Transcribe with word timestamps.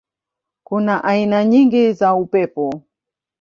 Kuna 0.63 1.03
aina 1.03 1.45
nyingi 1.45 1.93
za 1.93 2.15
upepo. 2.15 2.83